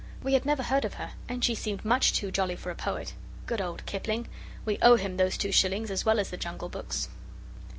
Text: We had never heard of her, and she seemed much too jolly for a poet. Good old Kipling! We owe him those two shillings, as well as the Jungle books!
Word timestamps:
We 0.23 0.33
had 0.33 0.47
never 0.47 0.63
heard 0.63 0.83
of 0.83 0.95
her, 0.95 1.11
and 1.29 1.45
she 1.45 1.53
seemed 1.53 1.85
much 1.85 2.11
too 2.13 2.31
jolly 2.31 2.55
for 2.55 2.71
a 2.71 2.75
poet. 2.75 3.13
Good 3.45 3.61
old 3.61 3.85
Kipling! 3.85 4.27
We 4.65 4.79
owe 4.81 4.95
him 4.95 5.17
those 5.17 5.37
two 5.37 5.51
shillings, 5.51 5.91
as 5.91 6.03
well 6.05 6.19
as 6.19 6.31
the 6.31 6.37
Jungle 6.37 6.69
books! 6.69 7.07